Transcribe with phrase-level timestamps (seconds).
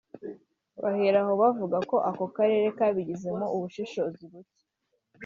[0.83, 4.61] bahera aho bavuga ko ako karere kabigizemo ubushishozi buke